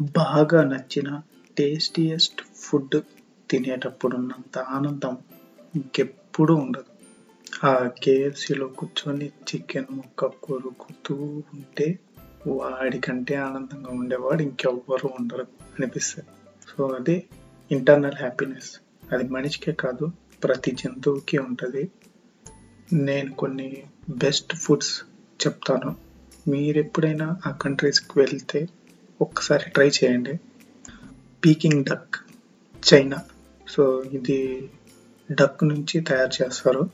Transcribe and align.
బాగా 0.00 0.64
నచ్చిన 0.64 1.22
tastiest 1.58 2.42
food 2.56 3.00
తినేటప్పుడు 3.50 4.16
ఉన్నంత 4.16 4.58
ఆనందం 4.58 5.18
ఇంకెప్పుడూ 5.74 6.54
ఉండదు. 6.54 6.98
ఆ 7.66 7.88
కేఎఫ్సీలో 8.02 8.66
కూర్చొని 8.66 9.26
చికెన్ 9.26 9.94
ముక్క 9.94 10.26
కొరుకుతూ 10.26 11.14
ఉంటే 11.54 11.98
వాడికంటే 12.46 13.34
ఆనందంగా 13.34 13.90
ఉండేవాడు 13.90 14.42
ఇంకెవ్వరు 14.42 15.10
ఉండరు 15.20 15.42
అనిపిస్తుంది. 15.42 16.28
సో 16.68 16.86
అది 16.86 17.26
ఇంటర్నల్ 17.72 18.16
హ్యాపీనెస్ 18.16 18.80
అది 19.14 19.24
మనిషికే 19.24 19.72
కాదు 19.72 20.10
ప్రతి 20.44 20.70
జంతువుకి 20.70 21.38
ఉంటుంది. 21.38 21.90
నేను 22.92 23.32
కొన్ని 23.32 23.82
బెస్ట్ 24.10 24.56
ఫుడ్స్ 24.56 25.02
చెప్తాను. 25.46 25.96
మీరు 26.50 26.78
ఎప్పుడైనా 26.78 27.36
ఆ 27.46 27.50
కంట్రీస్కి 27.50 28.18
వెళ్తే 28.18 28.68
ఒక్కసారి 29.20 29.70
ట్రై 29.70 29.88
చేయండి. 29.88 30.40
పీకింగ్ 31.44 31.84
డక్ 31.84 32.16
చైనా 32.92 33.16
సో 33.68 34.02
ఇది 34.02 34.70
డక్ 35.32 35.64
నుంచి 35.64 36.00
తయారు 36.00 36.42
చేస్తారు. 36.42 36.90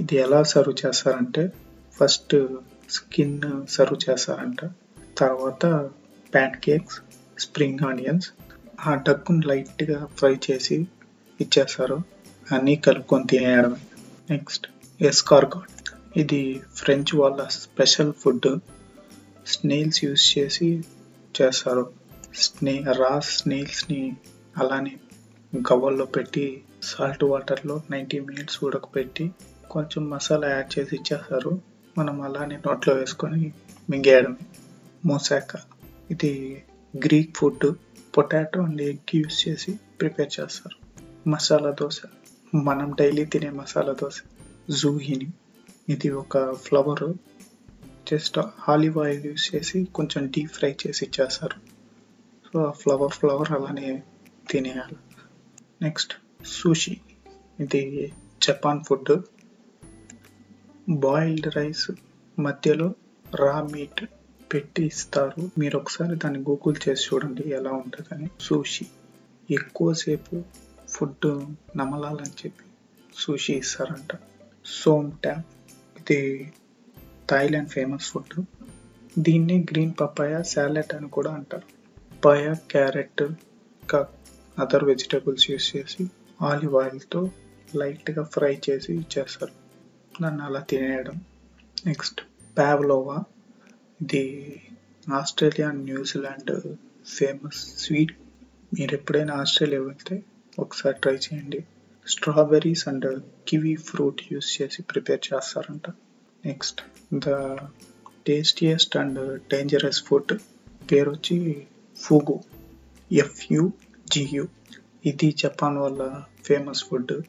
ఇది 0.00 0.16
ఎలా 0.16 0.42
సర్వ్ 0.42 0.86
చేస్తారంటే 0.86 1.52
ఫస్ట్ 2.00 2.46
స్కిన్ 2.90 3.40
సర్వ్ 3.70 4.10
చేస్తారంట. 4.10 4.70
తర్వాత 5.18 5.90
ప్యాన్ 6.34 6.60
కేక్స్ 6.64 7.00
స్ప్రింగ్ 7.38 7.78
ఆనియన్స్ 7.86 8.30
ఆ 8.80 8.94
డక్కును 8.94 9.46
లైట్గా 9.46 10.06
ఫ్రై 10.06 10.38
చేసి 10.50 10.88
ఇచ్చేస్తారు. 11.40 12.02
అన్నీ 12.52 12.76
కలుపుకొని 12.76 13.26
తినేయడమే. 13.26 13.76
నెక్స్ట్ 14.30 14.66
ఎస్కార్గాట్ 15.02 15.90
ఇది 16.16 16.62
ఫ్రెంచ్ 16.74 17.14
వాళ్ళ 17.14 17.46
స్పెషల్ 17.46 18.12
ఫుడ్ 18.12 18.60
స్నేల్స్ 19.46 20.04
యూస్ 20.04 20.38
చేసి 20.38 20.84
చేస్తారు 21.42 21.92
స్నే 22.34 22.84
రా 22.92 23.20
స్నేల్స్ని 23.20 24.16
అలానే 24.56 24.96
గవ్వల్లో 25.56 26.04
పెట్టి 26.04 26.62
సాల్ట్ 26.82 27.24
వాటర్లో 27.24 27.82
నైంటీ 27.90 28.20
మినిట్స్ 28.20 28.64
ఉడకపెట్టి 28.64 29.30
కొంచెం 29.70 30.10
మసాలా 30.10 30.48
యాడ్ 30.48 30.78
చేసి 30.78 30.96
ఇచ్చేస్తారు 30.96 31.60
మనం 31.98 32.20
అలానే 32.20 32.56
నోట్లో 32.56 32.94
వేసుకొని 32.94 33.52
మింగేయడమే. 33.90 34.46
మోసాక 35.04 35.56
ఇది 36.10 36.62
Greek 36.96 37.36
food. 37.36 37.74
Potato 38.16 38.62
and 38.62 38.82
egg 38.82 39.16
use 39.16 39.48
చేసి 39.48 39.78
ప్రిపేర్ 40.00 40.40
చేస్తారు. 40.40 41.02
మసాలా 41.28 41.70
దోశ. 41.70 42.00
మనం 42.54 42.94
డైలీ 43.00 43.24
తినే 43.24 43.50
మసాలా 43.50 43.92
దోశ. 43.92 44.20
జూహిని. 44.70 45.26
ఇది 45.88 46.10
ఒక 46.10 46.54
flower. 46.54 47.14
Just 48.10 48.38
olive 48.68 48.98
oil 48.98 49.26
use 49.26 49.54
చేసి 49.54 49.84
కొంచెం 49.84 50.26
డీప్ 50.26 50.52
ఫ్రై 50.52 50.76
చేసి 50.86 51.04
ఇచ్చేస్తారు 51.04 51.72
సో 52.46 52.64
ఆ 52.64 52.70
ఫ్లవర్ 52.70 53.12
ఫ్లవర్ 53.12 53.52
అలానే 53.52 54.02
తినేయాలి. 54.50 54.96
నెక్స్ట్ 55.82 56.14
సూషి 56.46 57.00
ఇది 57.60 58.12
జపాన్ 58.42 58.84
ఫుడ్. 58.84 59.22
బాయిల్డ్ 60.90 61.56
రైస్ 61.56 61.90
మధ్యలో 62.38 62.94
రా 63.34 63.62
మీట్ 63.62 64.04
పెట్టి 64.52 64.86
ఇస్తారు. 64.86 65.50
మీరు 65.58 65.78
ఒకసారి 65.78 66.16
దాన్ని 66.16 66.40
గూగుల్ 66.40 66.88
చేసి 66.88 67.08
చూడండి 67.14 67.42
ఎలా 67.48 67.70
ఉంటుందని. 67.72 68.30
సూషి 68.40 68.86
ఎక్కువసేపు 69.50 70.44
ఫుడ్ 70.88 71.26
నమలాలని 71.78 72.30
చెప్పి 72.30 72.64
సూషి 73.16 73.52
ఇస్తారంట. 73.54 74.18
సోమ్ 74.66 75.12
ట్యాప్ 75.12 75.46
ఇది 75.98 76.52
థాయిలాండ్ 77.32 77.68
ఫేమస్ 77.68 78.04
ఫుడ్. 78.04 78.44
దీన్ని 79.18 79.66
గ్రీన్ 79.70 79.92
పప్పాయ 80.00 80.42
సాలెడ్ 80.42 80.94
అని 80.94 81.08
కూడా 81.08 81.30
అంటారు. 81.30 81.62
పపాయ 82.18 82.54
క్యారెట్ 82.70 83.22
ఇంకా 83.22 84.08
అదర్ 84.58 84.84
వెజిటేబుల్స్ 84.84 85.50
యూస్ 85.50 85.76
చేసి 85.76 86.06
ఆలివ్ 86.42 86.74
ఆయిల్తో 86.74 87.30
లైట్గా 87.76 88.22
ఫ్రై 88.22 88.60
చేసి 88.70 88.94
ఇచ్చేస్తారు. 88.94 89.52
నన్ను 90.22 90.44
అలా 90.44 90.60
తినేయడం. 90.60 91.20
Next 91.86 92.20
pavlova. 92.58 93.18
ఇది 94.02 94.60
ఆస్ట్రేలియా 95.12 95.70
న్యూజిలాండ్ 95.70 96.76
ఫేమస్ 97.06 97.78
స్వీట్. 97.78 98.12
మీరు 98.80 98.94
ఎప్పుడైనా 98.94 99.34
ఆస్ట్రేలియా 99.34 99.82
వెళ్తే 99.82 100.22
ఒకసారి 100.58 100.96
ట్రై 101.02 101.14
చేయండి. 101.14 101.64
Strawberries 102.08 102.88
and 102.88 103.22
kiwi 103.48 103.76
fruit 103.76 104.20
use 104.32 104.62
చేసి 104.62 104.82
ప్రిపేర్ 104.82 105.34
చేస్తారంట. 105.34 105.82
Next 106.46 106.80
the 107.14 107.56
tastiest 108.26 108.96
and 108.96 109.40
dangerous 109.40 110.02
food 110.02 110.38
పేరు 110.92 111.10
వచ్చి 111.10 111.66
fugu 111.96 112.40
F U G U 113.12 114.48
ఇది 115.06 115.32
జపాన్ 115.32 115.78
వల్ల 115.78 116.22
ఫేమస్ 116.44 116.84
ఫుడ్ 116.84 117.22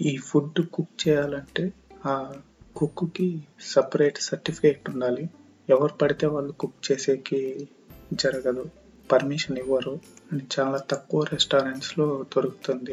ఈ 0.00 0.16
ఫుడ్ 0.16 0.66
కుక్ 0.66 1.08
చేయాలంటే 1.08 1.72
ఆ 2.06 2.32
కుక్కి 2.76 3.42
సపరేట్ 3.62 4.18
సర్టిఫికేట్ 4.18 4.90
ఉండాలి. 4.90 5.30
ఎవరు 5.70 5.92
పడితే 5.92 6.26
వాళ్ళు 6.26 6.52
కుక్ 6.52 6.92
చేసేకి 6.92 7.68
జరగదు. 8.12 8.64
పర్మిషన్ 9.12 9.58
ఇవ్వరు. 9.58 10.00
అని 10.32 10.42
చాలా 10.60 10.78
తక్కువ 10.78 11.24
రెస్టారెంట్స్లో 11.24 12.24
దొరుకుతుంది. 12.36 12.92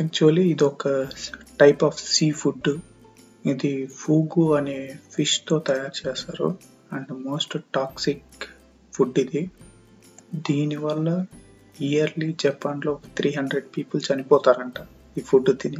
యాక్చువల్లీ 0.00 0.50
ఇది 0.50 0.64
ఒక 0.64 1.06
టైప్ 1.60 1.84
ఆఫ్ 1.84 2.04
సీ 2.04 2.30
ఫుడ్ 2.30 2.80
ఇది 3.46 3.86
ఫూగు 3.86 4.54
అనే 4.54 4.94
ఫిష్తో 5.12 5.58
తయారు 5.58 6.08
చేస్తారు. 6.08 6.58
అండ్ 6.92 7.12
మోస్ట్ 7.12 7.58
టాక్సిక్ 7.74 8.44
ఫుడ్ 8.92 9.18
ఇది. 9.18 9.50
దీనివల్ల 10.34 11.26
ఇయర్లీ 11.80 12.36
జపాన్లో 12.40 13.00
త్రీ 13.16 13.34
హండ్రెడ్ 13.38 13.66
పీపుల్ 13.78 14.12
చనిపోతారంట 14.12 14.74
ఈ 15.18 15.20
ఫుడ్ 15.20 15.60
తిని. 15.60 15.76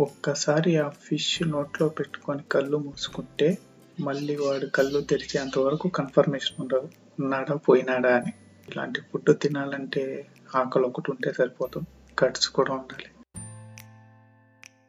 ఒక్కసారి 0.00 0.76
ఆ 0.78 0.88
ఫిష్ 0.88 1.42
నోట్లో 1.42 1.88
పెట్టుకొని 1.88 2.42
కళ్ళు 2.52 2.78
మూసుకుంటే 2.78 3.58
మళ్ళీ 4.00 4.36
వాడు 4.36 4.66
కళ్ళు 4.66 5.00
తెరిచేంత 5.00 5.58
వరకు 5.58 5.88
కన్ఫర్మేషన్ 5.88 6.60
ఉండదు. 6.60 6.88
ఉన్నాడా 7.20 7.56
పోయినాడా 7.56 8.16
అని. 8.16 8.32
ఇలాంటి 8.68 9.00
ఫుడ్ 9.00 9.40
తినాలంటే 9.42 10.26
ఆకలి 10.56 10.84
ఒకటి 10.84 11.10
ఉంటే 11.10 11.32
సరిపోతుంది. 11.32 11.86
కట్స్ 12.18 12.48
కూడా 12.48 12.72
ఉండాలి. 12.74 13.13